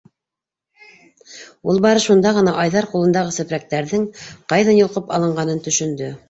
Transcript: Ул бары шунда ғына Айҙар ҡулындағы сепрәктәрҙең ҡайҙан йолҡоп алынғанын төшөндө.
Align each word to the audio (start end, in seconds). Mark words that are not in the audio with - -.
Ул 1.73 1.81
бары 1.85 2.03
шунда 2.05 2.31
ғына 2.37 2.53
Айҙар 2.63 2.87
ҡулындағы 2.95 3.35
сепрәктәрҙең 3.37 4.09
ҡайҙан 4.55 4.81
йолҡоп 4.81 5.15
алынғанын 5.21 5.63
төшөндө. 5.71 6.11